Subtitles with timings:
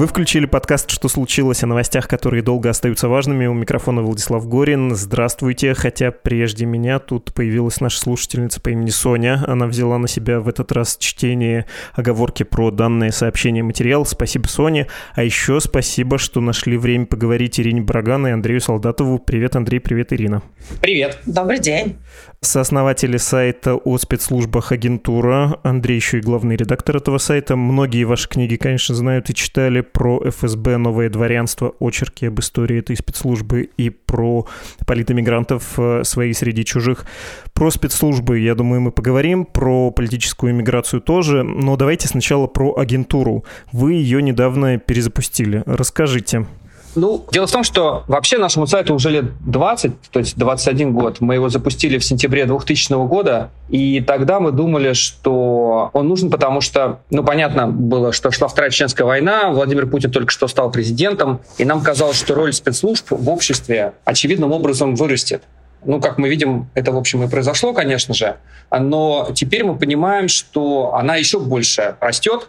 [0.00, 3.44] Вы включили подкаст «Что случилось?» о новостях, которые долго остаются важными.
[3.44, 4.94] У микрофона Владислав Горин.
[4.94, 5.74] Здравствуйте.
[5.74, 9.44] Хотя прежде меня тут появилась наша слушательница по имени Соня.
[9.46, 14.06] Она взяла на себя в этот раз чтение оговорки про данное сообщение материал.
[14.06, 14.86] Спасибо, Соне.
[15.14, 19.18] А еще спасибо, что нашли время поговорить Ирине Браган и Андрею Солдатову.
[19.18, 20.40] Привет, Андрей, привет, Ирина.
[20.80, 21.18] Привет.
[21.26, 21.98] Добрый день
[22.42, 27.54] сооснователи сайта о спецслужбах агентура, Андрей еще и главный редактор этого сайта.
[27.54, 32.96] Многие ваши книги, конечно, знают и читали про ФСБ, новое дворянство, очерки об истории этой
[32.96, 34.46] спецслужбы и про
[34.86, 37.04] политэмигрантов э, свои среди чужих.
[37.52, 43.44] Про спецслужбы, я думаю, мы поговорим, про политическую иммиграцию тоже, но давайте сначала про агентуру.
[43.70, 45.62] Вы ее недавно перезапустили.
[45.66, 46.46] Расскажите.
[46.94, 51.20] Ну, дело в том, что вообще нашему сайту уже лет 20, то есть 21 год.
[51.20, 56.60] Мы его запустили в сентябре 2000 года, и тогда мы думали, что он нужен, потому
[56.60, 61.40] что, ну, понятно было, что шла Вторая Чеченская война, Владимир Путин только что стал президентом,
[61.58, 65.42] и нам казалось, что роль спецслужб в обществе очевидным образом вырастет.
[65.84, 68.36] Ну, как мы видим, это, в общем, и произошло, конечно же.
[68.70, 72.48] Но теперь мы понимаем, что она еще больше растет,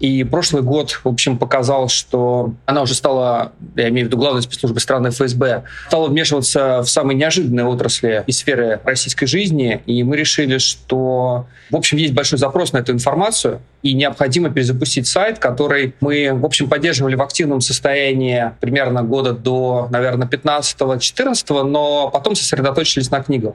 [0.00, 4.40] и прошлый год, в общем, показал, что она уже стала, я имею в виду главной
[4.40, 9.82] спецслужбы страны ФСБ, стала вмешиваться в самые неожиданные отрасли и сферы российской жизни.
[9.84, 15.06] И мы решили, что, в общем, есть большой запрос на эту информацию, и необходимо перезапустить
[15.06, 22.10] сайт, который мы, в общем, поддерживали в активном состоянии примерно года до, наверное, 15-14, но
[22.10, 23.54] потом сосредоточились на книгах.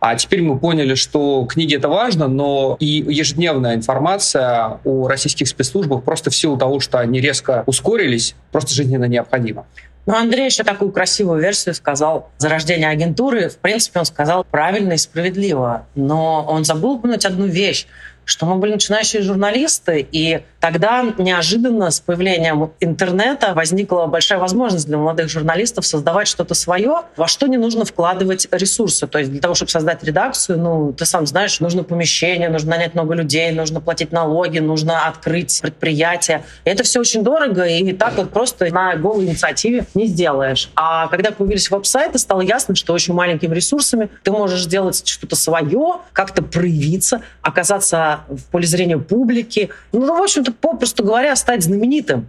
[0.00, 6.04] А теперь мы поняли, что книги это важно, но и ежедневная информация о российских спецслужбах
[6.04, 9.66] просто в силу того, что они резко ускорились, просто жизненно необходима.
[10.06, 12.30] Ну, Андрей еще такую красивую версию сказал.
[12.38, 15.86] Зарождение агентуры, в принципе, он сказал правильно и справедливо.
[15.96, 17.86] Но он забыл упомянуть одну вещь,
[18.28, 24.98] что мы были начинающие журналисты, и тогда неожиданно с появлением интернета возникла большая возможность для
[24.98, 29.06] молодых журналистов создавать что-то свое, во что не нужно вкладывать ресурсы.
[29.06, 32.94] То есть для того, чтобы создать редакцию, ну, ты сам знаешь, нужно помещение, нужно нанять
[32.94, 36.44] много людей, нужно платить налоги, нужно открыть предприятие.
[36.66, 40.70] И это все очень дорого, и так вот просто на голой инициативе не сделаешь.
[40.76, 45.96] А когда появились веб-сайты, стало ясно, что очень маленькими ресурсами ты можешь сделать что-то свое,
[46.12, 49.70] как-то проявиться, оказаться в поле зрения публики.
[49.92, 52.26] Ну, в общем-то, попросту говоря, стать знаменитым.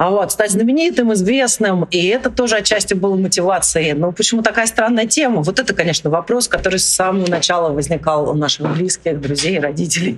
[0.00, 3.92] А вот, стать знаменитым, известным, и это тоже отчасти было мотивацией.
[3.92, 5.42] Но почему такая странная тема?
[5.42, 10.16] Вот это, конечно, вопрос, который с самого начала возникал у наших близких, друзей, родителей.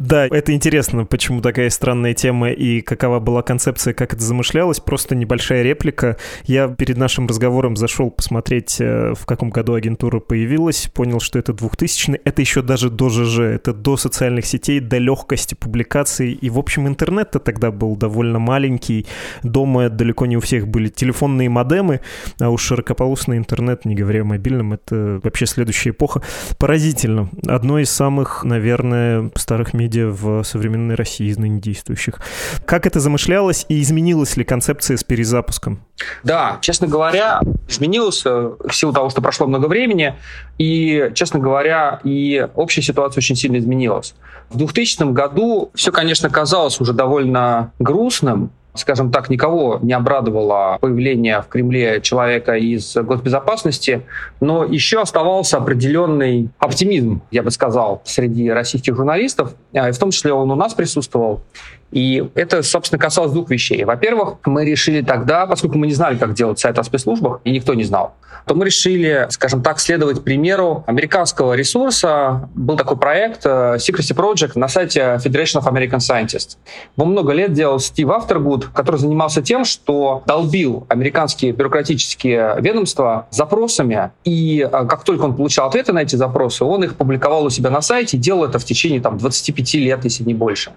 [0.00, 4.80] Да, это интересно, почему такая странная тема и какова была концепция, как это замышлялось.
[4.80, 6.16] Просто небольшая реплика.
[6.46, 11.52] Я перед нашим разговором зашел посмотреть, э, в каком году агентура появилась, понял, что это
[11.52, 16.32] 2000 Это еще даже до ЖЖ, это до социальных сетей, до легкости публикаций.
[16.32, 19.06] И, в общем, интернет-то тогда был довольно маленький,
[19.42, 22.00] Дома далеко не у всех были телефонные модемы,
[22.40, 26.22] а уж широкополосный интернет, не говоря о мобильном, это вообще следующая эпоха.
[26.58, 27.28] Поразительно.
[27.46, 32.20] Одно из самых, наверное, старых медиа в современной России из ныне действующих.
[32.64, 35.84] Как это замышлялось и изменилась ли концепция с перезапуском?
[36.24, 40.14] Да, честно говоря, изменилось в силу того, что прошло много времени,
[40.58, 44.14] и, честно говоря, и общая ситуация очень сильно изменилась.
[44.50, 51.42] В 2000 году все, конечно, казалось уже довольно грустным, скажем так, никого не обрадовало появление
[51.42, 54.02] в Кремле человека из госбезопасности,
[54.40, 60.10] но еще оставался определенный оптимизм, я бы сказал, среди российских журналистов, а, и в том
[60.10, 61.42] числе он у нас присутствовал.
[61.92, 63.84] И это, собственно, касалось двух вещей.
[63.84, 67.74] Во-первых, мы решили тогда, поскольку мы не знали, как делать сайт о спецслужбах, и никто
[67.74, 68.14] не знал,
[68.46, 72.48] то мы решили, скажем так, следовать примеру американского ресурса.
[72.54, 76.56] Был такой проект э, Secrecy Project на сайте Federation of American Scientists.
[76.96, 84.10] Его много лет делал Стив Авторгуд, который занимался тем, что долбил американские бюрократические ведомства запросами,
[84.24, 87.70] и э, как только он получал ответы на эти запросы, он их публиковал у себя
[87.70, 90.72] на сайте и делал это в течение там, 25 лет, если не больше.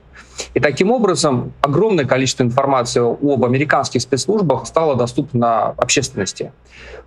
[0.54, 1.05] И таким образом
[1.62, 6.52] огромное количество информации об американских спецслужбах стало доступно общественности.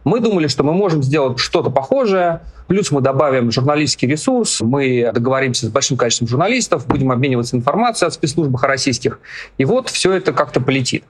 [0.05, 5.67] Мы думали, что мы можем сделать что-то похожее, плюс мы добавим журналистский ресурс, мы договоримся
[5.67, 9.21] с большим количеством журналистов, будем обмениваться информацией о спецслужбах российских,
[9.57, 11.05] и вот все это как-то полетит.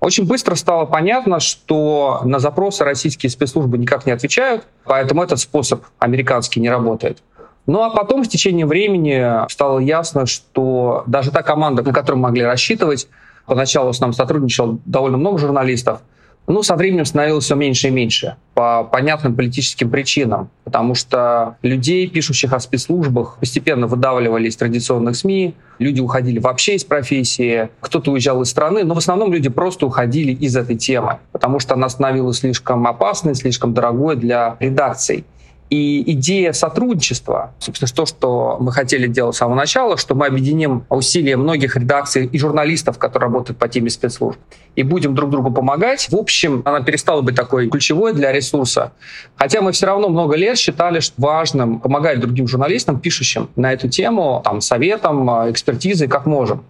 [0.00, 5.82] Очень быстро стало понятно, что на запросы российские спецслужбы никак не отвечают, поэтому этот способ
[5.98, 7.18] американский не работает.
[7.68, 12.28] Ну а потом в течение времени стало ясно, что даже та команда, на которую мы
[12.28, 13.08] могли рассчитывать,
[13.44, 16.00] поначалу с нами сотрудничало довольно много журналистов,
[16.46, 22.08] ну, со временем становилось все меньше и меньше по понятным политическим причинам, потому что людей,
[22.08, 28.40] пишущих о спецслужбах, постепенно выдавливали из традиционных СМИ, люди уходили вообще из профессии, кто-то уезжал
[28.40, 32.38] из страны, но в основном люди просто уходили из этой темы, потому что она становилась
[32.38, 35.26] слишком опасной, слишком дорогой для редакций.
[35.70, 40.84] И идея сотрудничества, собственно, то, что мы хотели делать с самого начала, что мы объединим
[40.88, 44.38] усилия многих редакций и журналистов, которые работают по теме спецслужб,
[44.76, 46.08] и будем друг другу помогать.
[46.10, 48.92] В общем, она перестала быть такой ключевой для ресурса.
[49.36, 53.88] Хотя мы все равно много лет считали что важным помогать другим журналистам, пишущим на эту
[53.88, 56.64] тему, там, советом, экспертизой, как можем.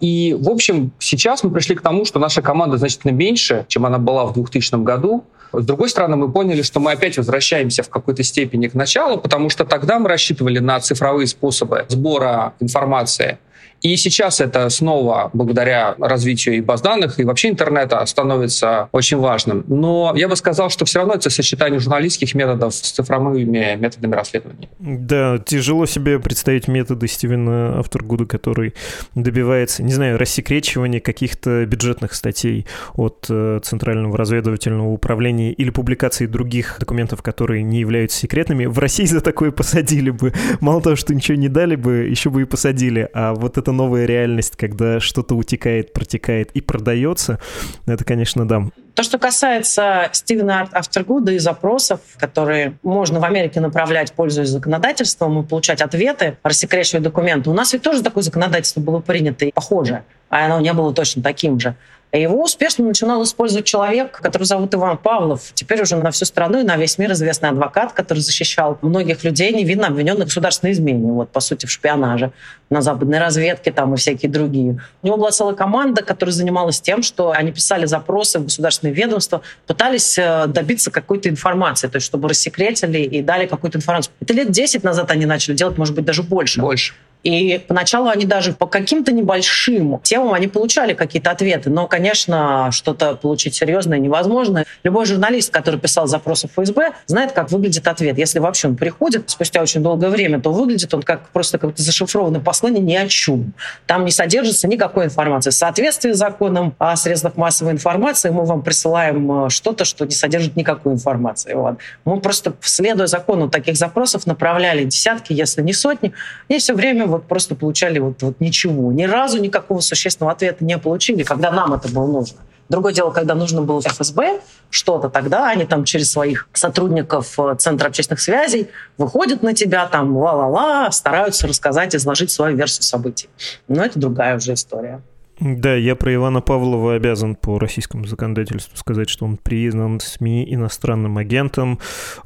[0.00, 3.98] И, в общем, сейчас мы пришли к тому, что наша команда значительно меньше, чем она
[3.98, 5.24] была в 2000 году.
[5.52, 9.50] С другой стороны, мы поняли, что мы опять возвращаемся в какой-то степени к началу, потому
[9.50, 13.38] что тогда мы рассчитывали на цифровые способы сбора информации–
[13.82, 19.64] и сейчас это снова, благодаря развитию и баз данных, и вообще интернета, становится очень важным.
[19.68, 24.68] Но я бы сказал, что все равно это сочетание журналистских методов с цифровыми методами расследования.
[24.78, 28.74] Да, тяжело себе представить методы Стивена Авторгуда, который
[29.14, 36.76] добивается, не знаю, рассекречивания каких-то бюджетных статей от э, Центрального разведывательного управления или публикации других
[36.78, 38.66] документов, которые не являются секретными.
[38.66, 40.32] В России за такое посадили бы.
[40.60, 43.08] Мало того, что ничего не дали бы, еще бы и посадили.
[43.14, 47.38] А вот это новая реальность, когда что-то утекает, протекает и продается,
[47.86, 48.64] это, конечно, да.
[48.94, 55.46] То, что касается Стивена Авторгуда и запросов, которые можно в Америке направлять, пользуясь законодательством, и
[55.46, 57.50] получать ответы, рассекречивать документы.
[57.50, 61.22] У нас ведь тоже такое законодательство было принято и похожее, а оно не было точно
[61.22, 61.76] таким же.
[62.12, 65.52] Его успешно начинал использовать человек, который зовут Иван Павлов.
[65.54, 69.52] Теперь уже на всю страну и на весь мир известный адвокат, который защищал многих людей,
[69.52, 72.32] невинно обвиненных в государственной измене, вот, по сути, в шпионаже,
[72.68, 74.80] на западной разведке там и всякие другие.
[75.02, 79.42] У него была целая команда, которая занималась тем, что они писали запросы в государственные ведомства,
[79.68, 84.12] пытались э, добиться какой-то информации, то есть чтобы рассекретили и дали какую-то информацию.
[84.20, 86.60] Это лет 10 назад они начали делать, может быть, даже больше.
[86.60, 86.94] Больше.
[87.22, 93.14] И поначалу они даже по каким-то небольшим темам они получали какие-то ответы, но, конечно, что-то
[93.14, 94.64] получить серьезное невозможно.
[94.84, 98.16] Любой журналист, который писал запросы в ФСБ, знает, как выглядит ответ.
[98.16, 102.40] Если вообще он приходит спустя очень долгое время, то выглядит он как просто какое-то зашифрованное
[102.40, 103.52] послание ни о чем.
[103.86, 105.50] Там не содержится никакой информации.
[105.50, 110.12] В соответствии с законом о средствах массовой информации мы вам присылаем э, что-то, что не
[110.12, 111.54] содержит никакой информации.
[111.54, 111.78] Вот.
[112.04, 116.12] Мы просто, следуя закону таких запросов, направляли десятки, если не сотни,
[116.48, 118.92] и все время вот просто получали вот, вот ничего.
[118.92, 122.38] Ни разу никакого существенного ответа не получили, когда нам это было нужно.
[122.70, 124.40] Другое дело, когда нужно было ФСБ
[124.70, 130.16] что-то, тогда они там через своих сотрудников э, Центра общественных связей выходят на тебя, там
[130.16, 133.28] ла-ла-ла, стараются рассказать, изложить свою версию событий.
[133.66, 135.02] Но это другая уже история.
[135.40, 141.16] Да, я про Ивана Павлова обязан по российскому законодательству сказать, что он признан СМИ иностранным
[141.16, 141.78] агентом.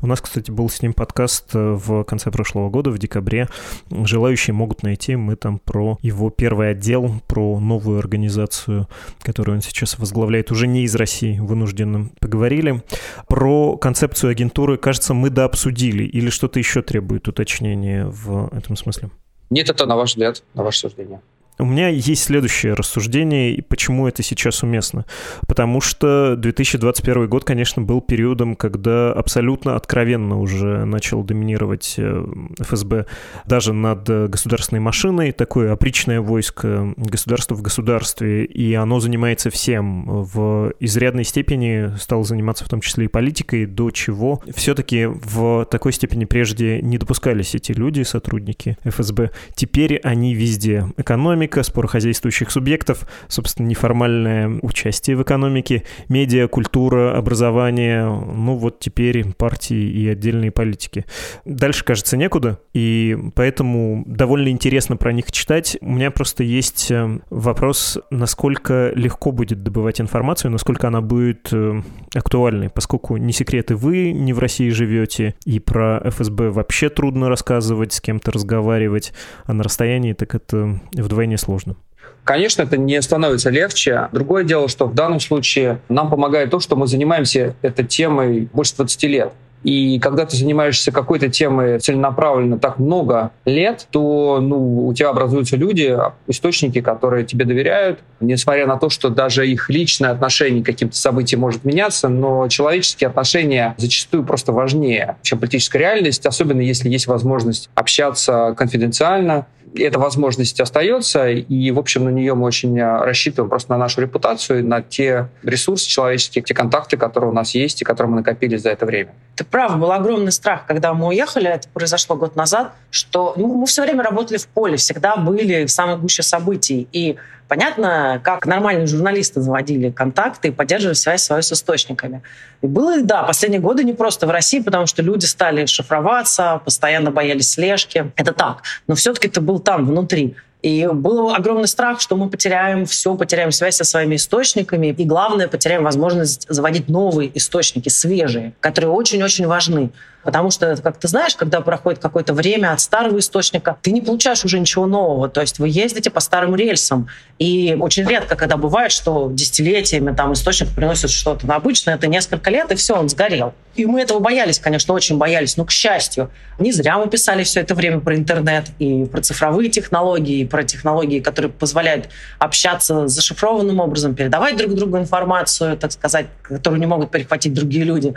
[0.02, 3.49] У нас, кстати, был с ним подкаст э, в конце прошлого года, в декабре.
[3.88, 5.14] Желающие могут найти.
[5.14, 8.88] Мы там про его первый отдел, про новую организацию,
[9.22, 12.82] которую он сейчас возглавляет, уже не из России, вынужденным поговорили.
[13.28, 16.02] Про концепцию агентуры, кажется, мы дообсудили.
[16.02, 19.11] Или что-то еще требует уточнения в этом смысле?
[19.50, 21.21] Нет, это на ваш взгляд, на ваше суждение.
[21.58, 25.04] У меня есть следующее рассуждение, почему это сейчас уместно.
[25.46, 32.26] Потому что 2021 год, конечно, был периодом, когда абсолютно откровенно уже начал доминировать э,
[32.61, 33.06] ФСБ
[33.46, 40.06] даже над государственной машиной, такое опричное войско государства в государстве, и оно занимается всем.
[40.06, 45.92] В изрядной степени стало заниматься в том числе и политикой, до чего все-таки в такой
[45.92, 49.30] степени прежде не допускались эти люди, сотрудники ФСБ.
[49.54, 50.87] Теперь они везде.
[50.96, 58.81] Экономика, экономика, спор хозяйствующих субъектов, собственно, неформальное участие в экономике, медиа, культура, образование, ну вот
[58.81, 61.05] теперь партии и отдельные политики.
[61.45, 65.77] Дальше, кажется, некуда, и поэтому довольно интересно про них читать.
[65.81, 71.83] У меня просто есть э, вопрос, насколько легко будет добывать информацию, насколько она будет э,
[72.15, 77.93] актуальной, поскольку не секреты вы не в России живете, и про ФСБ вообще трудно рассказывать,
[77.93, 79.13] с кем-то разговаривать,
[79.45, 81.76] а на расстоянии так это вдвойне крайне сложно.
[82.25, 84.09] Конечно, это не становится легче.
[84.12, 88.76] Другое дело, что в данном случае нам помогает то, что мы занимаемся этой темой больше
[88.76, 89.33] 20 лет.
[89.62, 95.57] И когда ты занимаешься какой-то темой целенаправленно так много лет, то ну, у тебя образуются
[95.57, 100.97] люди, источники, которые тебе доверяют, несмотря на то, что даже их личное отношение к каким-то
[100.97, 107.07] событиям может меняться, но человеческие отношения зачастую просто важнее, чем политическая реальность, особенно если есть
[107.07, 113.50] возможность общаться конфиденциально, эта возможность остается, и, в общем, на нее мы очень э, рассчитываем
[113.50, 117.85] просто на нашу репутацию, на те ресурсы человеческие, те контакты, которые у нас есть и
[117.85, 119.12] которые мы накопили за это время.
[119.35, 123.66] Ты прав, был огромный страх, когда мы уехали, это произошло год назад, что ну, мы
[123.66, 126.88] все время работали в поле, всегда были в самой гуще событий.
[126.93, 127.16] И
[127.54, 132.23] понятно, как нормальные журналисты заводили контакты и поддерживали связь свою с источниками.
[132.62, 137.12] И было, да, последние годы не просто в России, потому что люди стали шифроваться, постоянно
[137.12, 138.11] боялись слежки.
[138.16, 138.62] Это так.
[138.88, 140.34] Но все-таки это был там, внутри.
[140.62, 144.88] И был огромный страх, что мы потеряем все, потеряем связь со своими источниками.
[144.88, 149.90] И главное, потеряем возможность заводить новые источники, свежие, которые очень-очень важны.
[150.25, 154.45] Потому что, как ты знаешь, когда проходит какое-то время от старого источника, ты не получаешь
[154.45, 155.28] уже ничего нового.
[155.28, 157.09] То есть вы ездите по старым рельсам.
[157.38, 161.47] И очень редко, когда бывает, что десятилетиями там источник приносит что-то.
[161.47, 163.54] Но обычно это несколько лет, и все, он сгорел.
[163.75, 165.57] И мы этого боялись, конечно, очень боялись.
[165.57, 169.69] Но, к счастью, не зря мы писали все это время про интернет и про цифровые
[169.69, 176.26] технологии, и про технологии, которые позволяют общаться зашифрованным образом, передавать друг другу информацию, так сказать,
[176.43, 178.14] которую не могут перехватить другие люди.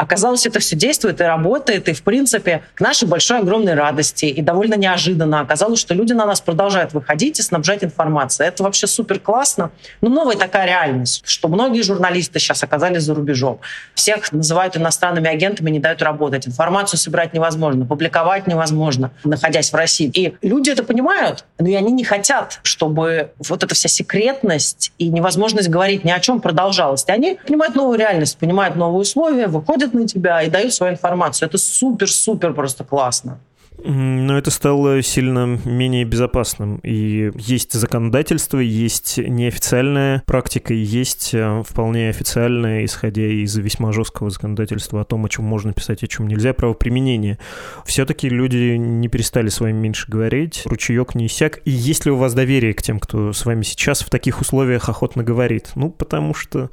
[0.00, 4.40] Оказалось, это все действует и работает, и, в принципе, к нашей большой огромной радости и
[4.40, 8.48] довольно неожиданно оказалось, что люди на нас продолжают выходить и снабжать информацией.
[8.48, 9.72] Это вообще супер классно.
[10.00, 13.60] Но новая такая реальность, что многие журналисты сейчас оказались за рубежом.
[13.92, 16.48] Всех называют иностранными агентами, не дают работать.
[16.48, 20.10] Информацию собирать невозможно, публиковать невозможно, находясь в России.
[20.14, 25.10] И люди это понимают, но и они не хотят, чтобы вот эта вся секретность и
[25.10, 27.04] невозможность говорить ни о чем продолжалась.
[27.06, 30.92] И они понимают новую реальность, понимают новые условия, выходят смотрят на тебя и дают свою
[30.92, 31.48] информацию.
[31.48, 33.38] Это супер-супер просто классно.
[33.84, 36.76] Но это стало сильно менее безопасным.
[36.82, 45.00] И есть законодательство, есть неофициальная практика, есть э, вполне официальная, исходя из весьма жесткого законодательства
[45.00, 47.38] о том, о чем можно писать, о чем нельзя, правоприменение.
[47.84, 51.60] Все-таки люди не перестали с вами меньше говорить, ручеек не иссяк.
[51.64, 54.88] И есть ли у вас доверие к тем, кто с вами сейчас в таких условиях
[54.88, 55.70] охотно говорит?
[55.74, 56.70] Ну, потому что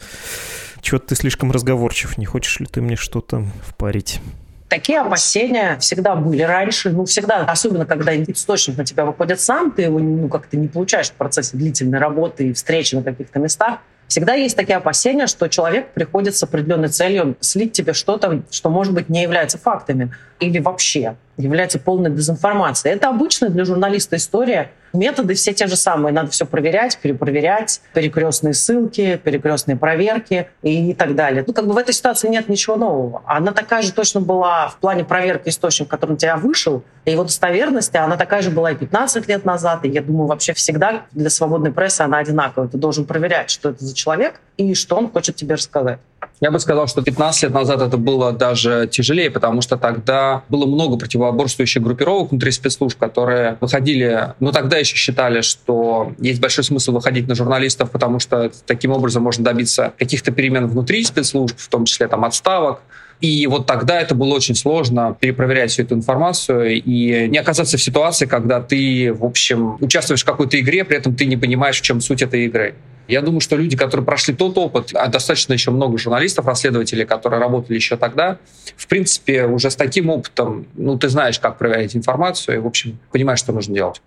[0.82, 4.22] что-то ты слишком разговорчив, не хочешь ли ты мне что-то впарить?
[4.69, 9.83] Такие опасения всегда были раньше, ну, всегда, особенно когда источник на тебя выходит сам, ты
[9.83, 13.79] его ну, как-то не получаешь в процессе длительной работы и встречи на каких-то местах.
[14.07, 18.93] Всегда есть такие опасения, что человек приходит с определенной целью слить тебе что-то, что, может
[18.93, 22.95] быть, не является фактами или вообще является полной дезинформацией.
[22.95, 24.71] Это обычная для журналиста история.
[24.98, 26.12] Методы все те же самые.
[26.12, 31.44] Надо все проверять, перепроверять, перекрестные ссылки, перекрестные проверки и так далее.
[31.46, 33.22] Ну, как бы в этой ситуации нет ничего нового.
[33.25, 37.24] Она такая же точно была в плане проверки источника, который на тебя вышел, и его
[37.24, 41.30] достоверности, она такая же была и 15 лет назад, и я думаю, вообще всегда для
[41.30, 42.68] свободной прессы она одинаковая.
[42.68, 46.00] Ты должен проверять, что это за человек и что он хочет тебе рассказать.
[46.40, 50.68] Я бы сказал, что 15 лет назад это было даже тяжелее, потому что тогда было
[50.68, 56.92] много противоборствующих группировок внутри спецслужб, которые выходили, ну тогда еще считали, что есть большой смысл
[56.92, 61.86] выходить на журналистов, потому что таким образом можно добиться каких-то перемен внутри спецслужб, в том
[61.86, 62.82] числе там отставок.
[63.20, 67.82] И вот тогда это было очень сложно перепроверять всю эту информацию и не оказаться в
[67.82, 71.82] ситуации, когда ты, в общем, участвуешь в какой-то игре, при этом ты не понимаешь, в
[71.82, 72.76] чем суть этой игры.
[73.08, 77.40] Я думаю, что люди, которые прошли тот опыт, а достаточно еще много журналистов, расследователей, которые
[77.40, 78.38] работали еще тогда,
[78.76, 82.98] в принципе, уже с таким опытом, ну, ты знаешь, как проверять информацию и, в общем,
[83.12, 84.02] понимаешь, что нужно делать.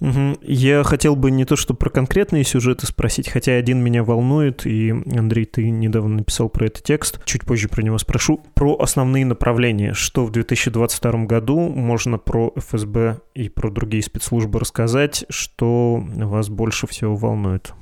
[0.00, 0.38] Угу.
[0.42, 4.90] Я хотел бы не то, что про конкретные сюжеты спросить, хотя один меня волнует, и,
[4.90, 9.94] Андрей, ты недавно написал про этот текст, чуть позже про него спрошу, про основные направления,
[9.94, 16.86] что в 2022 году можно про ФСБ и про другие спецслужбы рассказать, что вас больше
[16.86, 17.72] всего волнует.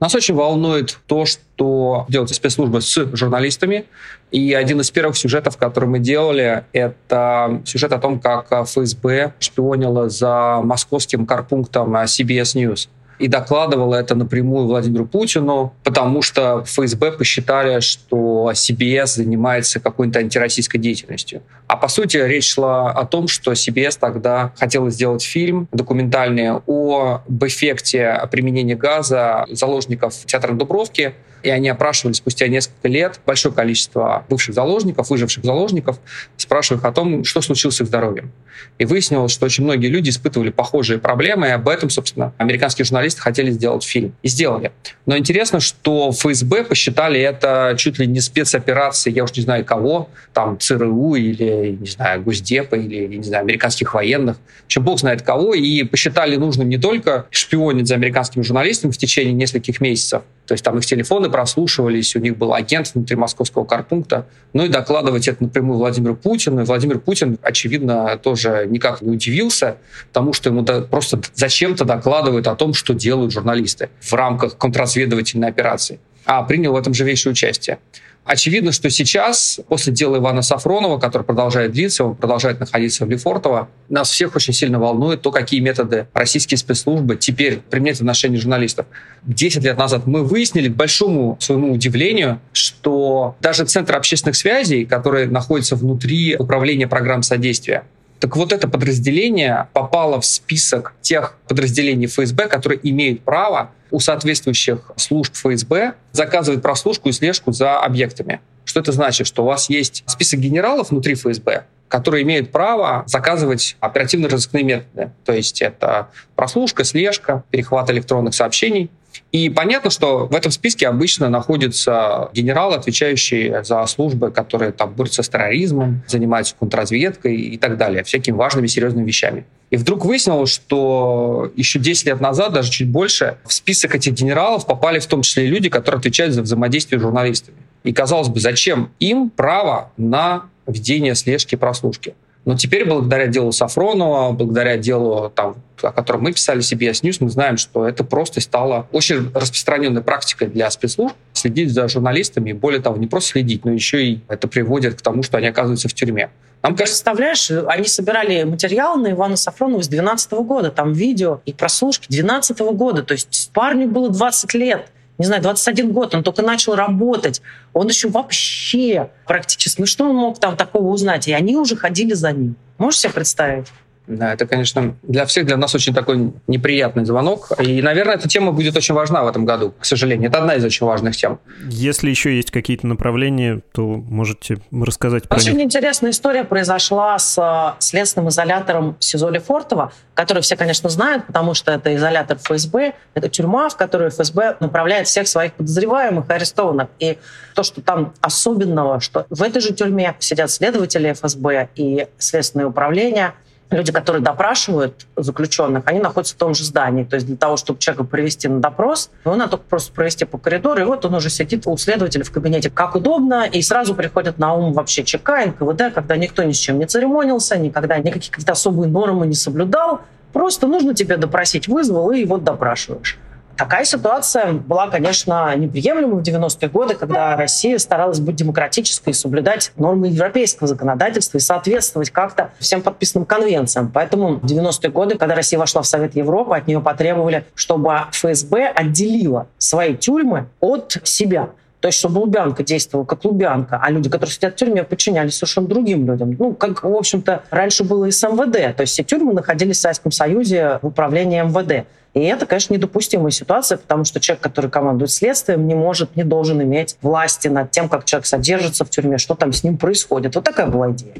[0.00, 3.84] Нас очень волнует то, что делают спецслужбы с журналистами.
[4.30, 10.08] И один из первых сюжетов, который мы делали, это сюжет о том, как ФСБ шпионила
[10.08, 12.88] за московским карпунктом CBS News
[13.22, 20.80] и докладывала это напрямую Владимиру Путину, потому что ФСБ посчитали, что CBS занимается какой-то антироссийской
[20.80, 21.42] деятельностью.
[21.68, 27.20] А по сути речь шла о том, что CBS тогда хотела сделать фильм документальный о
[27.42, 34.54] эффекте применения газа заложников театра Дубровки и они опрашивали спустя несколько лет большое количество бывших
[34.54, 35.98] заложников, выживших заложников,
[36.36, 38.32] спрашивая их о том, что случилось с их здоровьем.
[38.78, 43.20] И выяснилось, что очень многие люди испытывали похожие проблемы, и об этом, собственно, американские журналисты
[43.20, 44.14] хотели сделать фильм.
[44.22, 44.72] И сделали.
[45.06, 50.10] Но интересно, что ФСБ посчитали это чуть ли не спецоперацией, я уж не знаю кого,
[50.32, 54.36] там ЦРУ или, не знаю, Госдепа или, не знаю, американских военных,
[54.68, 59.32] чем бог знает кого, и посчитали нужным не только шпионить за американскими журналистами в течение
[59.32, 60.22] нескольких месяцев,
[60.52, 64.68] то есть там их телефоны прослушивались, у них был агент внутри московского карпункта, ну и
[64.68, 66.60] докладывать это напрямую Владимиру Путину.
[66.60, 69.78] И Владимир Путин, очевидно, тоже никак не удивился
[70.12, 76.00] тому, что ему просто зачем-то докладывают о том, что делают журналисты в рамках контрразведывательной операции,
[76.26, 77.78] а принял в этом живейшее участие.
[78.24, 83.68] Очевидно, что сейчас, после дела Ивана Сафронова, который продолжает длиться, он продолжает находиться в Лефортово,
[83.88, 88.86] нас всех очень сильно волнует то, какие методы российские спецслужбы теперь применяют в отношении журналистов.
[89.24, 95.26] Десять лет назад мы выяснили, к большому своему удивлению, что даже Центр общественных связей, который
[95.26, 97.84] находится внутри управления программ содействия,
[98.22, 104.92] так вот это подразделение попало в список тех подразделений ФСБ, которые имеют право у соответствующих
[104.94, 108.40] служб ФСБ заказывать прослушку и слежку за объектами.
[108.64, 109.26] Что это значит?
[109.26, 115.10] Что у вас есть список генералов внутри ФСБ, которые имеют право заказывать оперативно-розыскные методы.
[115.24, 118.88] То есть это прослушка, слежка, перехват электронных сообщений–
[119.32, 125.22] и понятно, что в этом списке обычно находятся генералы, отвечающие за службы, которые там борются
[125.22, 129.44] с терроризмом, занимаются контрразведкой и так далее, всякими важными, серьезными вещами.
[129.70, 134.66] И вдруг выяснилось, что еще 10 лет назад, даже чуть больше, в список этих генералов
[134.66, 137.56] попали в том числе люди, которые отвечают за взаимодействие с журналистами.
[137.82, 142.14] И казалось бы, зачем им право на ведение слежки и прослушки?
[142.44, 147.30] Но теперь, благодаря делу Сафронова, благодаря делу, там, о котором мы писали CBS News, мы
[147.30, 152.50] знаем, что это просто стало очень распространенной практикой для спецслужб следить за журналистами.
[152.50, 155.46] И более того, не просто следить, но еще и это приводит к тому, что они
[155.46, 156.30] оказываются в тюрьме.
[156.62, 157.04] Нам кажется...
[157.04, 162.58] Представляешь, они собирали материал на Ивана Сафронова с 2012 года, там видео и прослушки 2012
[162.76, 164.86] года, то есть парню было 20 лет
[165.22, 170.16] не знаю, 21 год, он только начал работать, он еще вообще практически, ну что он
[170.16, 171.28] мог там такого узнать?
[171.28, 172.56] И они уже ходили за ним.
[172.76, 173.68] Можешь себе представить?
[174.06, 177.52] Да, это, конечно, для всех, для нас очень такой неприятный звонок.
[177.60, 180.28] И, наверное, эта тема будет очень важна в этом году, к сожалению.
[180.28, 181.38] Это одна из очень важных тем.
[181.68, 185.66] Если еще есть какие-то направления, то можете рассказать про Очень них.
[185.66, 191.70] интересная история произошла с э, следственным изолятором СИЗО Лефортово, который все, конечно, знают, потому что
[191.70, 196.88] это изолятор ФСБ, это тюрьма, в которую ФСБ направляет всех своих подозреваемых и арестованных.
[196.98, 197.18] И
[197.54, 203.34] то, что там особенного, что в этой же тюрьме сидят следователи ФСБ и следственное управление–
[203.72, 207.04] люди, которые допрашивают заключенных, они находятся в том же здании.
[207.04, 210.38] То есть для того, чтобы человека привести на допрос, его надо только просто провести по
[210.38, 214.38] коридору, и вот он уже сидит у следователя в кабинете как удобно, и сразу приходит
[214.38, 218.52] на ум вообще ЧК, НКВД, когда никто ни с чем не церемонился, никогда никакие какие-то
[218.52, 220.00] особые нормы не соблюдал.
[220.32, 223.18] Просто нужно тебя допросить, вызвал, и вот допрашиваешь.
[223.56, 229.72] Такая ситуация была, конечно, неприемлема в 90-е годы, когда Россия старалась быть демократической и соблюдать
[229.76, 233.90] нормы европейского законодательства и соответствовать как-то всем подписанным конвенциям.
[233.92, 238.68] Поэтому в 90-е годы, когда Россия вошла в Совет Европы, от нее потребовали, чтобы ФСБ
[238.68, 241.50] отделила свои тюрьмы от себя.
[241.82, 245.66] То есть, чтобы Лубянка действовала как Лубянка, а люди, которые сидят в тюрьме, подчинялись совершенно
[245.66, 246.36] другим людям.
[246.38, 248.76] Ну, как, в общем-то, раньше было и с МВД.
[248.76, 251.86] То есть все тюрьмы находились в Советском Союзе в управлении МВД.
[252.14, 256.62] И это, конечно, недопустимая ситуация, потому что человек, который командует следствием, не может, не должен
[256.62, 260.34] иметь власти над тем, как человек содержится в тюрьме, что там с ним происходит.
[260.34, 261.14] Вот такая была идея.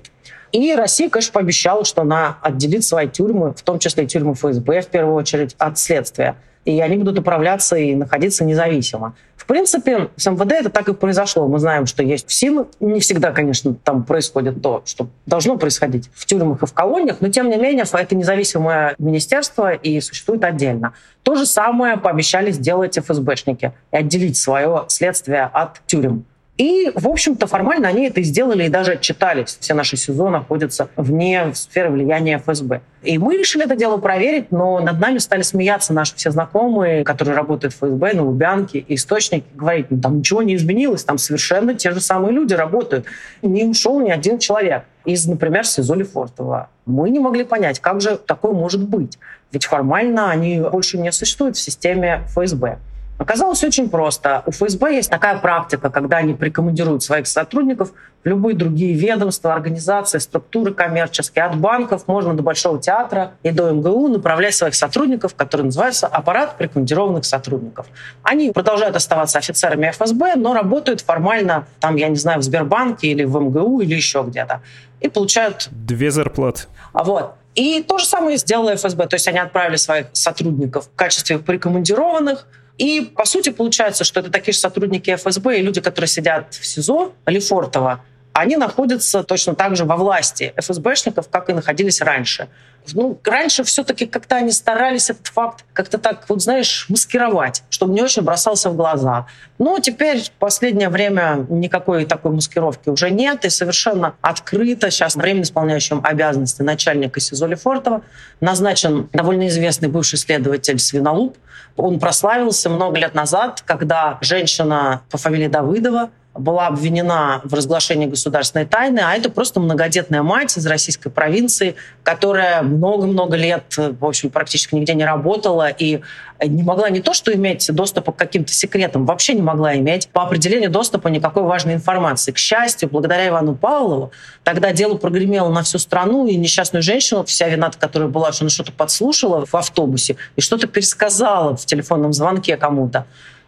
[0.53, 4.83] И Россия, конечно, пообещала, что она отделит свои тюрьмы, в том числе и тюрьмы ФСБ,
[4.83, 9.15] в первую очередь, от следствия и они будут управляться и находиться независимо.
[9.53, 11.47] Принципе, с МВД это так и произошло.
[11.47, 12.69] Мы знаем, что есть силы.
[12.81, 17.29] Не всегда, конечно, там происходит то, что должно происходить в тюрьмах и в колониях, но
[17.29, 20.95] тем не менее это независимое министерство и существует отдельно.
[21.23, 26.25] То же самое пообещали сделать ФСБшники и отделить свое следствие от тюрем.
[26.59, 29.57] И, в общем-то, формально они это сделали, и даже отчитались.
[29.59, 32.83] Все наши СИЗО находятся вне сферы влияния ФСБ.
[33.03, 37.35] И мы решили это дело проверить, но над нами стали смеяться наши все знакомые, которые
[37.35, 41.75] работают в ФСБ, на Лубянке, и источники, говорить, ну там ничего не изменилось, там совершенно
[41.75, 43.07] те же самые люди работают.
[43.41, 46.69] Не ушел ни один человек из, например, СИЗО Лефортово.
[46.85, 49.19] Мы не могли понять, как же такое может быть.
[49.53, 52.79] Ведь формально они больше не существуют в системе ФСБ.
[53.23, 54.43] Оказалось очень просто.
[54.47, 57.93] У ФСБ есть такая практика, когда они прикомандируют своих сотрудников
[58.25, 63.71] в любые другие ведомства, организации, структуры коммерческие, от банков, можно до Большого театра и до
[63.71, 67.87] МГУ направлять своих сотрудников, которые называются аппарат прикомандированных сотрудников.
[68.25, 73.23] Они продолжают оставаться офицерами ФСБ, но работают формально, там, я не знаю, в Сбербанке или
[73.23, 74.63] в МГУ или еще где-то.
[75.01, 75.69] И получают...
[75.71, 76.63] Две зарплаты.
[76.93, 77.35] А вот.
[77.55, 79.07] И то же самое сделала ФСБ.
[79.07, 82.47] То есть они отправили своих сотрудников в качестве прикомандированных,
[82.79, 86.67] и, по сути, получается, что это такие же сотрудники ФСБ и люди, которые сидят в
[86.67, 92.49] СИЗО Лефортово, они находятся точно так же во власти ФСБшников, как и находились раньше.
[92.95, 98.03] Ну, раньше все-таки как-то они старались этот факт как-то так, вот знаешь, маскировать, чтобы не
[98.03, 99.27] очень бросался в глаза.
[99.59, 105.43] Но теперь в последнее время никакой такой маскировки уже нет, и совершенно открыто сейчас временно
[105.43, 108.03] исполняющим обязанности начальника СИЗО Лефортова
[108.41, 111.37] назначен довольно известный бывший следователь Свинолуп.
[111.77, 118.65] Он прославился много лет назад, когда женщина по фамилии Давыдова была обвинена в разглашении государственной
[118.65, 124.75] тайны, а это просто многодетная мать из российской провинции, которая много-много лет, в общем, практически
[124.75, 126.01] нигде не работала и
[126.43, 130.23] не могла не то что иметь доступа к каким-то секретам, вообще не могла иметь по
[130.23, 132.33] определению доступа никакой важной информации.
[132.33, 134.11] К счастью, благодаря Ивану Павлову,
[134.43, 138.51] тогда дело прогремело на всю страну, и несчастную женщину, вся вина которая была, что она
[138.51, 143.07] что-то подслушала в автобусе и что-то пересказала в телефонном звонке кому-то.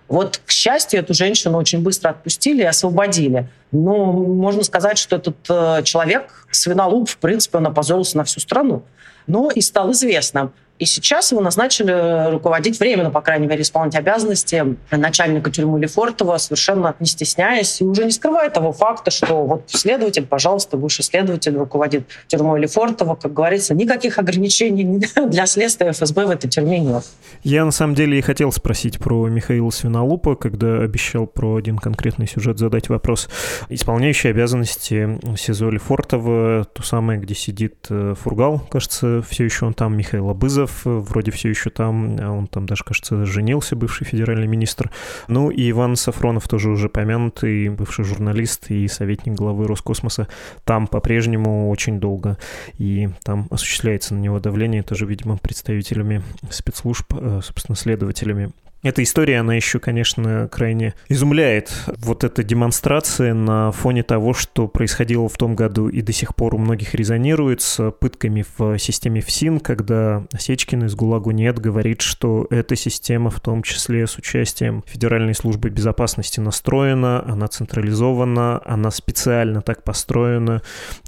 [0.09, 3.49] Вот, к счастью, эту женщину очень быстро отпустили и освободили.
[3.73, 8.83] Но можно сказать, что этот э, человек, свинолуп, в принципе, он опозорился на всю страну.
[9.27, 10.53] Но и стал известным.
[10.79, 16.97] И сейчас его назначили руководить временно, по крайней мере, исполнять обязанности начальника тюрьмы Лефортова, совершенно
[16.99, 22.09] не стесняясь, и уже не скрывая того факта, что вот следователь, пожалуйста, высший следователь руководит
[22.27, 23.15] тюрьмой Лефортова.
[23.15, 27.05] Как говорится, никаких ограничений для следствия ФСБ в этой тюрьме нет.
[27.45, 32.27] Я на самом деле и хотел спросить про Михаила Свинолупа, когда обещал про один конкретный
[32.27, 33.29] сюжет задать вопрос.
[33.69, 39.97] Исполняющий обязанности СИЗО Лефортова, то самое, где сидит э, Фургал, кажется, все еще он там,
[39.97, 44.47] Михаил Абызов, Морозов вроде все еще там, а он там даже, кажется, женился, бывший федеральный
[44.47, 44.91] министр.
[45.29, 50.29] Ну и Иван Сафронов тоже уже помянутый, бывший журналист и советник главы Роскосмоса,
[50.65, 52.39] там по-прежнему очень долго.
[52.79, 58.51] И там осуществляется на него давление, тоже, видимо, представителями спецслужб, э, собственно, следователями
[58.85, 61.73] эта история, она еще, конечно, крайне изумляет.
[61.97, 66.55] Вот эта демонстрация на фоне того, что происходило в том году и до сих пор
[66.55, 72.47] у многих резонирует с пытками в системе ФСИН, когда Осечкин из ГУЛАГу нет говорит, что
[72.51, 79.63] эта система, в том числе с участием Федеральной службы безопасности, настроена, она централизована, она специально
[79.63, 80.61] так построена,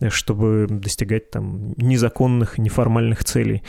[0.08, 3.62] чтобы достигать там незаконных, неформальных целей.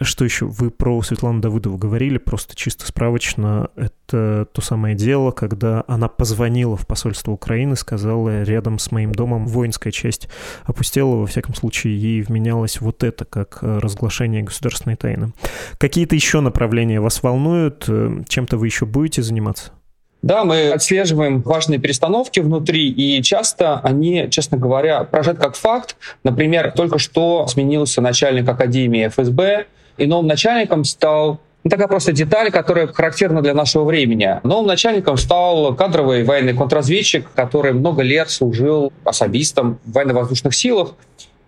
[0.00, 0.46] Что еще?
[0.46, 6.76] Вы про Светлану Давыдову говорили, просто чисто справочно это то самое дело, когда она позвонила
[6.76, 10.28] в посольство Украины, сказала, рядом с моим домом воинская часть
[10.64, 15.32] опустела, во всяком случае, ей вменялось вот это как э, разглашение государственной тайны.
[15.78, 17.84] Какие-то еще направления вас волнуют?
[17.88, 19.72] Э, чем-то вы еще будете заниматься?
[20.22, 25.96] Да, мы отслеживаем важные перестановки внутри, и часто они, честно говоря, прожат как факт.
[26.24, 32.50] Например, только что сменился начальник Академии ФСБ, и новым начальником стал ну, такая просто деталь,
[32.50, 34.40] которая характерна для нашего времени.
[34.44, 40.94] Новым начальником стал кадровый военный контрразведчик, который много лет служил особистом в военно-воздушных силах.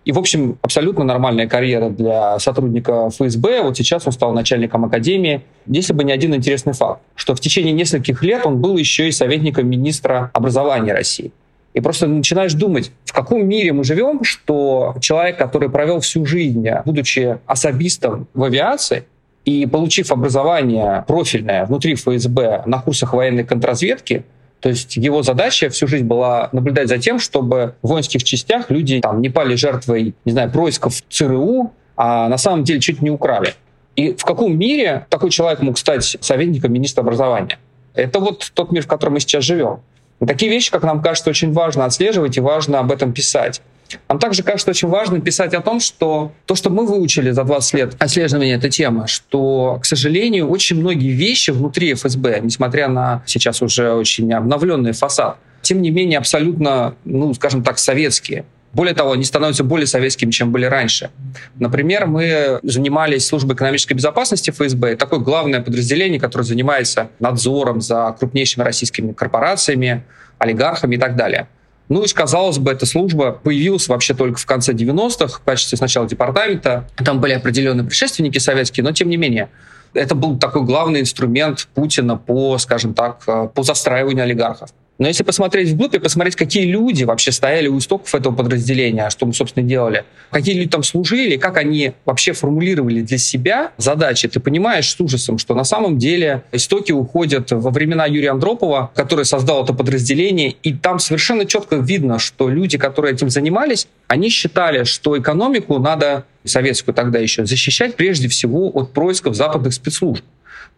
[0.05, 3.63] И, в общем, абсолютно нормальная карьера для сотрудника ФСБ.
[3.63, 5.43] Вот сейчас он стал начальником академии.
[5.65, 9.11] Если бы не один интересный факт, что в течение нескольких лет он был еще и
[9.11, 11.31] советником министра образования России.
[11.73, 16.67] И просто начинаешь думать, в каком мире мы живем, что человек, который провел всю жизнь,
[16.85, 19.05] будучи особистом в авиации,
[19.45, 24.23] и получив образование профильное внутри ФСБ на курсах военной контрразведки,
[24.59, 29.01] то есть его задача всю жизнь была наблюдать за тем, чтобы в воинских частях люди
[29.01, 33.53] там, не пали жертвой, не знаю, происков ЦРУ, а на самом деле чуть не украли.
[33.97, 37.59] И в каком мире такой человек мог стать советником министра образования?
[37.93, 39.81] Это вот тот мир, в котором мы сейчас живем.
[40.25, 43.61] Такие вещи, как нам кажется, очень важно отслеживать и важно об этом писать.
[44.09, 47.73] Нам также кажется очень важно писать о том, что то, что мы выучили за 20
[47.73, 53.61] лет отслеживания этой темы, что, к сожалению, очень многие вещи внутри ФСБ, несмотря на сейчас
[53.61, 58.45] уже очень обновленный фасад, тем не менее абсолютно, ну, скажем так, советские.
[58.73, 61.11] Более того, они становятся более советскими, чем были раньше.
[61.59, 68.63] Например, мы занимались службой экономической безопасности ФСБ, такое главное подразделение, которое занимается надзором за крупнейшими
[68.63, 70.03] российскими корпорациями,
[70.39, 71.47] олигархами и так далее.
[71.89, 76.07] Ну и, казалось бы, эта служба появилась вообще только в конце 90-х в качестве сначала
[76.07, 76.87] департамента.
[76.95, 79.49] Там были определенные предшественники советские, но тем не менее.
[79.93, 84.69] Это был такой главный инструмент Путина по, скажем так, э, по застраиванию олигархов.
[85.03, 89.25] Но если посмотреть вглубь и посмотреть, какие люди вообще стояли у истоков этого подразделения, что
[89.25, 94.39] мы, собственно, делали, какие люди там служили, как они вообще формулировали для себя задачи, ты
[94.39, 99.65] понимаешь с ужасом, что на самом деле истоки уходят во времена Юрия Андропова, который создал
[99.65, 105.19] это подразделение, и там совершенно четко видно, что люди, которые этим занимались, они считали, что
[105.19, 110.23] экономику надо, советскую тогда еще, защищать прежде всего от происков западных спецслужб.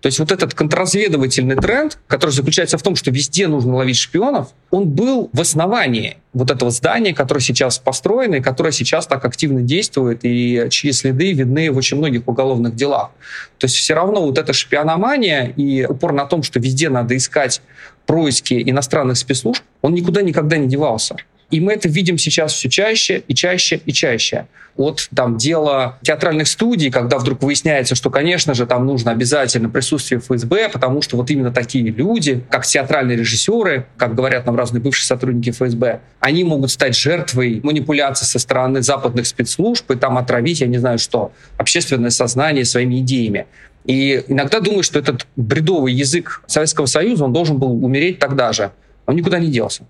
[0.01, 4.49] То есть вот этот контрразведывательный тренд, который заключается в том, что везде нужно ловить шпионов,
[4.69, 9.61] он был в основании вот этого здания, которое сейчас построено и которое сейчас так активно
[9.61, 13.11] действует, и чьи следы видны в очень многих уголовных делах.
[13.57, 17.61] То есть все равно вот эта шпиономания и упор на том, что везде надо искать
[18.05, 21.15] происки иностранных спецслужб, он никуда никогда не девался.
[21.55, 24.47] И мы это видим сейчас все чаще и чаще и чаще.
[24.75, 30.19] От там, дела театральных студий, когда вдруг выясняется, что, конечно же, там нужно обязательно присутствие
[30.19, 35.05] ФСБ, потому что вот именно такие люди, как театральные режиссеры, как говорят нам разные бывшие
[35.05, 40.67] сотрудники ФСБ, они могут стать жертвой манипуляций со стороны западных спецслужб и там отравить, я
[40.67, 43.45] не знаю что, общественное сознание своими идеями.
[43.85, 48.71] И иногда думаю, что этот бредовый язык Советского Союза, он должен был умереть тогда же
[49.05, 49.87] он никуда не делся.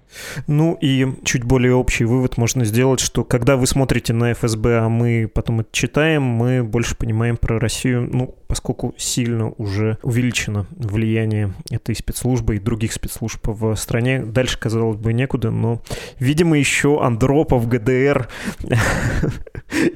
[0.48, 4.90] Ну и чуть более общий вывод можно сделать, что когда вы смотрите на ФСБ, а
[4.90, 11.54] мы потом это читаем, мы больше понимаем про Россию, ну, поскольку сильно уже увеличено влияние
[11.70, 14.24] этой спецслужбы и других спецслужб в стране.
[14.24, 15.82] Дальше, казалось бы, некуда, но,
[16.20, 18.30] видимо, еще Андропов, ГДР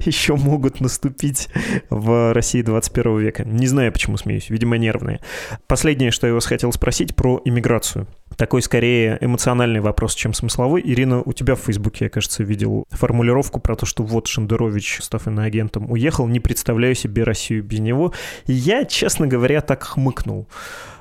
[0.06, 1.48] еще могут наступить
[1.90, 3.46] в России 21 века.
[3.46, 5.22] Не знаю, почему смеюсь, видимо, нервные.
[5.68, 8.08] Последнее, что я вас хотел спросить про иммиграцию
[8.40, 10.82] такой скорее эмоциональный вопрос, чем смысловой.
[10.86, 15.28] Ирина, у тебя в Фейсбуке, я, кажется, видел формулировку про то, что вот Шендерович, став
[15.28, 18.14] иноагентом, уехал, не представляю себе Россию без него.
[18.52, 20.48] Я, честно говоря, так хмыкнул.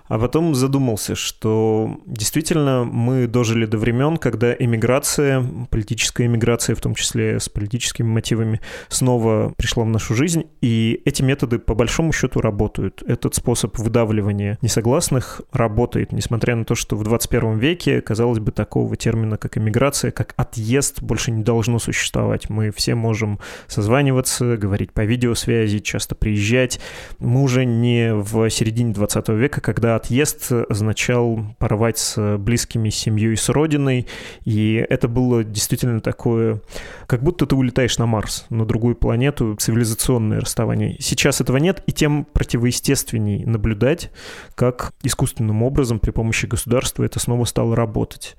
[0.09, 6.94] А потом задумался, что действительно мы дожили до времен, когда эмиграция, политическая эмиграция, в том
[6.94, 12.40] числе с политическими мотивами, снова пришла в нашу жизнь, и эти методы по большому счету
[12.40, 13.03] работают.
[13.07, 18.97] Этот способ выдавливания несогласных работает, несмотря на то, что в 21 веке, казалось бы, такого
[18.97, 22.49] термина, как эмиграция, как отъезд, больше не должно существовать.
[22.49, 26.81] Мы все можем созваниваться, говорить по видеосвязи, часто приезжать.
[27.18, 33.48] Мы уже не в середине 20 века, когда отъезд означал порвать с близкими, семьей, с
[33.48, 34.06] родиной,
[34.44, 36.62] и это было действительно такое,
[37.06, 40.96] как будто ты улетаешь на Марс, на другую планету, цивилизационное расставание.
[41.00, 44.11] Сейчас этого нет, и тем противоестественней наблюдать,
[44.54, 48.37] как искусственным образом при помощи государства это снова стало работать,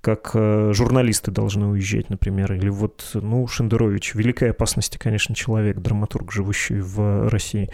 [0.00, 6.32] как э, журналисты должны уезжать, например, или вот, ну, Шендерович, великой опасности, конечно, человек, драматург,
[6.32, 7.70] живущий в России.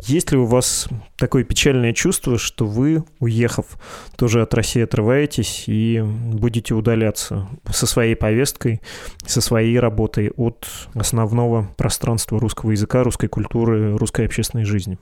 [0.00, 3.66] Есть ли у вас такое печальное чувство, что вы, уехав,
[4.16, 8.80] тоже от России отрываетесь и будете удаляться со своей повесткой,
[9.26, 14.98] со своей работой от основного пространства русского языка, русской культуры, русской общественной жизни?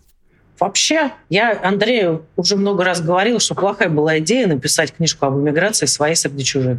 [0.61, 5.87] Вообще, я Андрею уже много раз говорил, что плохая была идея написать книжку об эмиграции
[5.87, 6.79] своей среди чужих.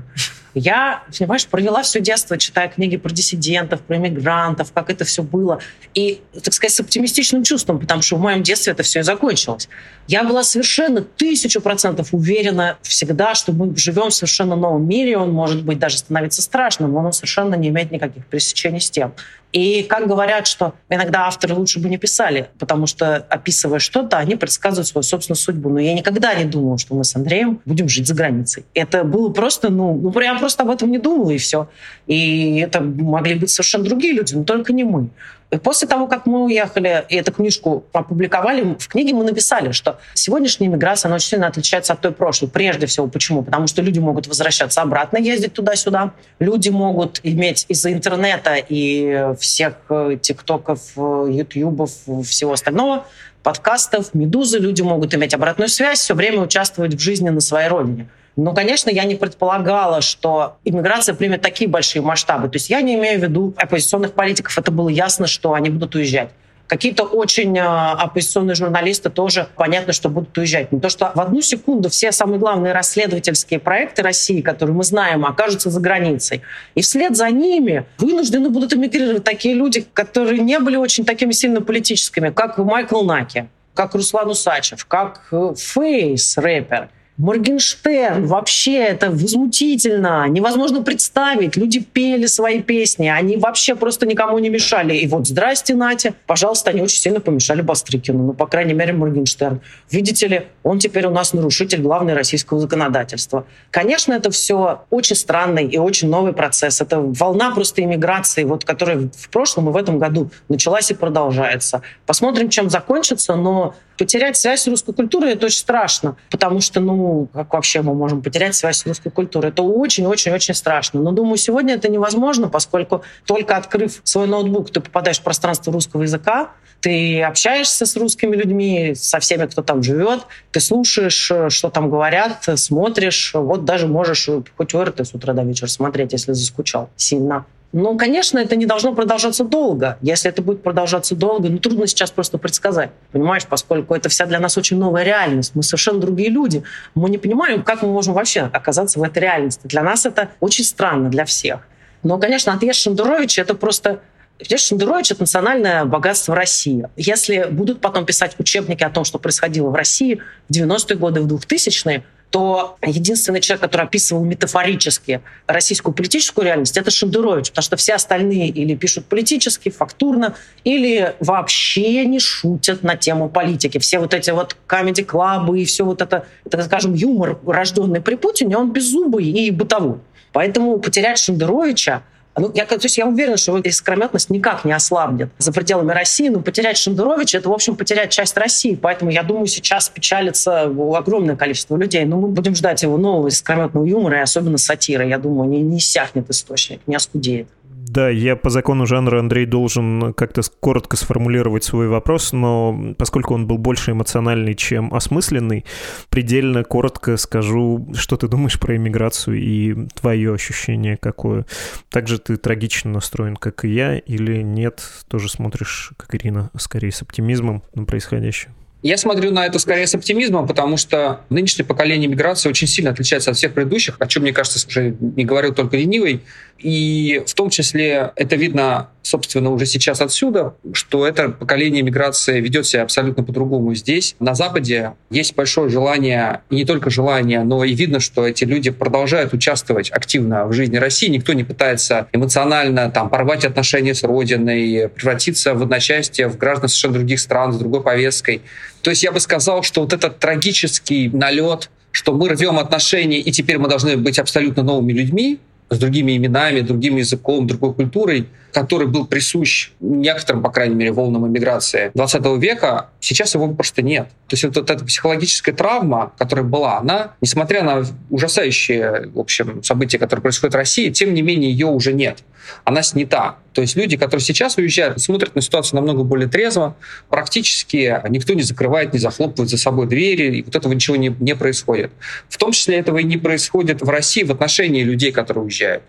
[0.55, 5.59] Я, понимаешь, провела все детство, читая книги про диссидентов, про иммигрантов, как это все было.
[5.93, 9.67] И, так сказать, с оптимистичным чувством, потому что в моем детстве это все и закончилось.
[10.07, 15.33] Я была совершенно тысячу процентов уверена всегда, что мы живем в совершенно новом мире, он
[15.33, 19.13] может быть даже становиться страшным, но он совершенно не имеет никаких пересечений с тем.
[19.55, 24.35] И как говорят, что иногда авторы лучше бы не писали, потому что, описывая что-то, они
[24.35, 25.69] предсказывают свою собственную судьбу.
[25.69, 28.65] Но я никогда не думала, что мы с Андреем будем жить за границей.
[28.73, 31.69] Это было просто, ну, ну прям просто об этом не думала, и все.
[32.05, 35.07] И это могли быть совершенно другие люди, но только не мы.
[35.51, 39.99] И после того, как мы уехали и эту книжку опубликовали, в книге мы написали, что
[40.13, 42.49] сегодняшняя миграция, она очень сильно отличается от той прошлой.
[42.49, 43.43] Прежде всего, почему?
[43.43, 46.11] Потому что люди могут возвращаться обратно, ездить туда-сюда.
[46.39, 51.91] Люди могут иметь из-за интернета и всех э, тиктоков, э, ютубов,
[52.25, 53.05] всего остального,
[53.43, 58.09] подкастов, медузы, люди могут иметь обратную связь, все время участвовать в жизни на своей родине.
[58.35, 62.49] Но, конечно, я не предполагала, что иммиграция примет такие большие масштабы.
[62.49, 64.57] То есть я не имею в виду оппозиционных политиков.
[64.57, 66.29] Это было ясно, что они будут уезжать.
[66.67, 70.71] Какие-то очень э, оппозиционные журналисты тоже понятно, что будут уезжать.
[70.71, 75.25] Не то, что в одну секунду все самые главные расследовательские проекты России, которые мы знаем,
[75.25, 76.41] окажутся за границей.
[76.73, 81.61] И вслед за ними вынуждены будут эмигрировать такие люди, которые не были очень такими сильно
[81.61, 86.89] политическими, как Майкл Наки, как Руслан Усачев, как э, Фейс, рэпер.
[87.17, 91.55] Моргенштерн, вообще это возмутительно, невозможно представить.
[91.55, 94.95] Люди пели свои песни, они вообще просто никому не мешали.
[94.95, 99.61] И вот здрасте, Натя, пожалуйста, они очень сильно помешали Бастрыкину, ну, по крайней мере, Моргенштерн.
[99.89, 103.45] Видите ли, он теперь у нас нарушитель главной российского законодательства.
[103.71, 106.81] Конечно, это все очень странный и очень новый процесс.
[106.81, 111.81] Это волна просто иммиграции, вот, которая в прошлом и в этом году началась и продолжается.
[112.05, 117.27] Посмотрим, чем закончится, но потерять связь с русской культурой это очень страшно, потому что, ну,
[117.33, 119.51] как вообще мы можем потерять связь с русской культурой?
[119.51, 121.01] Это очень-очень-очень страшно.
[121.01, 126.03] Но думаю, сегодня это невозможно, поскольку только открыв свой ноутбук, ты попадаешь в пространство русского
[126.03, 126.51] языка,
[126.85, 130.19] ты общаешься с русскими людьми, со всеми, кто там живет,
[130.51, 135.41] ты слушаешь, что там говорят, смотришь, вот даже можешь хоть в РТ с утра до
[135.41, 137.47] вечера смотреть, если заскучал сильно.
[137.73, 139.97] Ну, конечно, это не должно продолжаться долго.
[140.03, 142.91] Если это будет продолжаться долго, ну, трудно сейчас просто предсказать.
[143.11, 145.53] Понимаешь, поскольку это вся для нас очень новая реальность.
[145.55, 146.61] Мы совершенно другие люди.
[146.93, 149.61] Мы не понимаем, как мы можем вообще оказаться в этой реальности.
[149.63, 151.61] Для нас это очень странно, для всех.
[152.03, 154.01] Но, конечно, отъезд Шендеровича— это просто
[154.43, 156.87] Шендерович— это национальное богатство России.
[156.97, 161.27] Если будут потом писать учебники о том, что происходило в России в 90-е годы, в
[161.27, 167.93] 2000-е, то единственный человек, который описывал метафорически российскую политическую реальность, это Шендерович, потому что все
[167.93, 173.77] остальные или пишут политически, фактурно, или вообще не шутят на тему политики.
[173.77, 178.57] Все вот эти вот комедий-клабы и все вот это, так скажем, юмор, рожденный при Путине,
[178.57, 179.99] он беззубый и бытовой.
[180.33, 182.03] Поэтому потерять Шендеровича
[182.37, 186.27] ну, я, то есть я уверена, что его искрометность никак не ослабнет за пределами России,
[186.27, 188.75] но потерять Шендеровича— это, в общем, потерять часть России.
[188.75, 192.03] Поэтому, я думаю, сейчас печалится огромное количество людей.
[192.05, 195.07] Но мы будем ждать его нового искрометного юмора и особенно сатиры.
[195.07, 197.47] Я думаю, не, не иссякнет источник, не оскудеет.
[197.95, 203.47] Да, я по закону жанра, Андрей, должен как-то коротко сформулировать свой вопрос, но поскольку он
[203.47, 205.63] был больше эмоциональный, чем осмысленный,
[206.09, 211.45] предельно коротко скажу, что ты думаешь про иммиграцию и твое ощущение какое.
[211.89, 217.01] Также ты трагично настроен, как и я, или нет, тоже смотришь, как Ирина, скорее с
[217.01, 218.51] оптимизмом на происходящее?
[218.85, 223.31] Я смотрю на это скорее с оптимизмом, потому что нынешнее поколение миграции очень сильно отличается
[223.31, 226.21] от всех предыдущих, о чем, мне кажется, уже не говорил только ленивый.
[226.59, 232.65] И в том числе это видно, собственно, уже сейчас отсюда, что это поколение миграции ведет
[232.65, 234.15] себя абсолютно по-другому здесь.
[234.19, 238.71] На Западе есть большое желание, и не только желание, но и видно, что эти люди
[238.71, 241.07] продолжают участвовать активно в жизни России.
[241.07, 246.93] Никто не пытается эмоционально там, порвать отношения с Родиной, превратиться в одночасье в граждан совершенно
[246.95, 248.41] других стран с другой повесткой.
[248.81, 253.31] То есть я бы сказал, что вот этот трагический налет, что мы рвем отношения, и
[253.31, 255.39] теперь мы должны быть абсолютно новыми людьми,
[255.75, 261.27] с другими именами, другим языком, другой культурой, который был присущ некоторым, по крайней мере, волнам
[261.27, 264.07] иммиграции 20 века, сейчас его просто нет.
[264.27, 269.61] То есть вот, вот эта психологическая травма, которая была, она, несмотря на ужасающие, в общем,
[269.61, 272.19] события, которые происходят в России, тем не менее ее уже нет.
[272.63, 273.35] Она снята.
[273.51, 276.77] То есть люди, которые сейчас уезжают, смотрят на ситуацию намного более трезво,
[277.09, 281.35] практически никто не закрывает, не захлопывает за собой двери, и вот этого ничего не, не
[281.35, 281.91] происходит.
[282.29, 285.83] В том числе этого и не происходит в России в отношении людей, которые уезжают.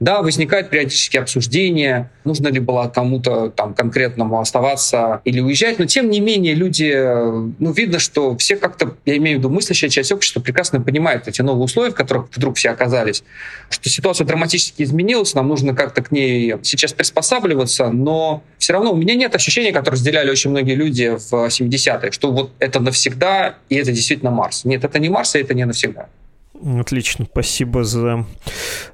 [0.00, 6.08] Да, возникает периодически обсуждение, нужно ли было кому-то там конкретному оставаться или уезжать, но тем
[6.10, 6.92] не менее люди,
[7.58, 11.42] ну, видно, что все как-то, я имею в виду мыслящая часть общества, прекрасно понимает эти
[11.42, 13.24] новые условия, в которых вдруг все оказались,
[13.70, 18.96] что ситуация драматически изменилась, нам нужно как-то к ней сейчас приспосабливаться, но все равно у
[18.96, 23.76] меня нет ощущения, которое разделяли очень многие люди в 70-е, что вот это навсегда, и
[23.76, 24.64] это действительно Марс.
[24.64, 26.08] Нет, это не Марс, и это не навсегда.
[26.64, 28.26] Отлично, спасибо за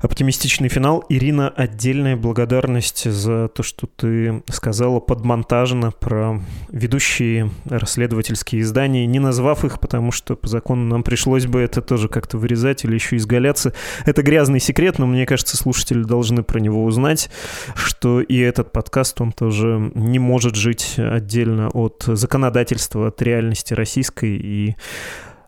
[0.00, 1.04] оптимистичный финал.
[1.08, 9.64] Ирина, отдельная благодарность за то, что ты сказала подмонтажно про ведущие расследовательские издания, не назвав
[9.64, 13.72] их, потому что по закону нам пришлось бы это тоже как-то вырезать или еще изгаляться.
[14.04, 17.30] Это грязный секрет, но мне кажется, слушатели должны про него узнать,
[17.74, 24.36] что и этот подкаст, он тоже не может жить отдельно от законодательства, от реальности российской
[24.36, 24.76] и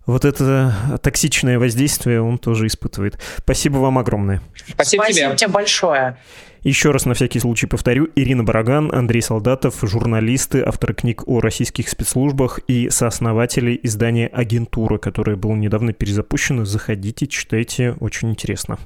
[0.07, 3.19] вот это токсичное воздействие он тоже испытывает.
[3.38, 4.40] Спасибо вам огромное.
[4.55, 5.37] Спасибо, Спасибо тебе.
[5.37, 6.16] тебе большое.
[6.62, 11.88] Еще раз на всякий случай повторю, Ирина Бараган, Андрей Солдатов, журналисты, авторы книг о российских
[11.88, 16.64] спецслужбах и сооснователи издания «Агентура», которое было недавно перезапущено.
[16.64, 18.79] Заходите, читайте, очень интересно.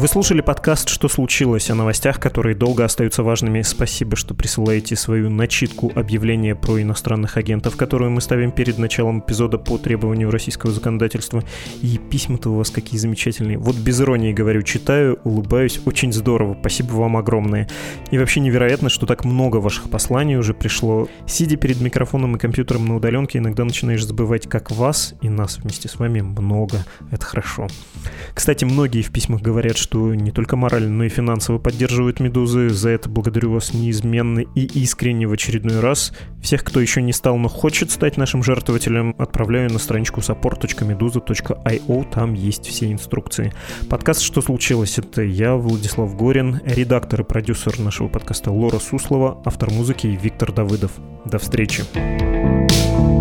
[0.00, 3.60] Вы слушали подкаст «Что случилось?» о новостях, которые долго остаются важными.
[3.60, 9.58] Спасибо, что присылаете свою начитку объявления про иностранных агентов, которую мы ставим перед началом эпизода
[9.58, 11.44] по требованию российского законодательства.
[11.82, 13.58] И письма-то у вас какие замечательные.
[13.58, 15.82] Вот без иронии говорю, читаю, улыбаюсь.
[15.84, 16.56] Очень здорово.
[16.58, 17.68] Спасибо вам огромное.
[18.10, 21.08] И вообще невероятно, что так много ваших посланий уже пришло.
[21.26, 25.88] Сидя перед микрофоном и компьютером на удаленке, иногда начинаешь забывать, как вас и нас вместе
[25.88, 26.86] с вами много.
[27.10, 27.66] Это хорошо.
[28.32, 32.68] Кстати, многие в письмах говорят, что не только морально, но и финансово поддерживают «Медузы».
[32.68, 36.12] За это благодарю вас неизменно и искренне в очередной раз.
[36.40, 42.34] Всех, кто еще не стал, но хочет стать нашим жертвователем, отправляю на страничку support.meduza.io, там
[42.34, 43.52] есть все инструкции.
[43.88, 49.72] Подкаст «Что случилось?»— это я, Владислав Горин, редактор и продюсер нашего подкаста Лора Суслова, автор
[49.72, 50.92] музыки Виктор Давыдов.
[51.24, 51.82] До встречи.
[51.92, 53.19] thank you